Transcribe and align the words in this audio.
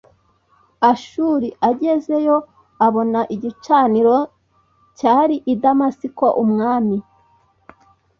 ashuri 0.91 1.47
agezeyo 1.69 2.37
abona 2.85 3.19
igicaniro 3.35 4.17
n 4.25 4.29
cyari 4.97 5.35
i 5.51 5.53
damasiko 5.63 6.25
umwami 6.43 6.97